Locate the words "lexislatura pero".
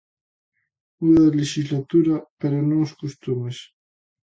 1.39-2.57